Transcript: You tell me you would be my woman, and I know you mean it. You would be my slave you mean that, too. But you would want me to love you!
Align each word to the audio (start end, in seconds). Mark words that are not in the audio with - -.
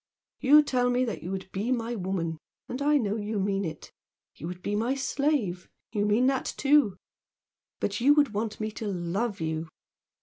You 0.39 0.63
tell 0.63 0.89
me 0.89 1.05
you 1.21 1.29
would 1.29 1.51
be 1.51 1.71
my 1.71 1.93
woman, 1.93 2.39
and 2.67 2.81
I 2.81 2.97
know 2.97 3.17
you 3.17 3.39
mean 3.39 3.63
it. 3.63 3.91
You 4.33 4.47
would 4.47 4.63
be 4.63 4.75
my 4.75 4.95
slave 4.95 5.69
you 5.91 6.07
mean 6.07 6.25
that, 6.25 6.55
too. 6.57 6.97
But 7.79 8.01
you 8.01 8.15
would 8.15 8.33
want 8.33 8.59
me 8.59 8.71
to 8.71 8.87
love 8.87 9.39
you! 9.39 9.67